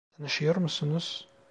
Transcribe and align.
Tanışıyor 0.17 0.55
musunuz? 0.55 1.27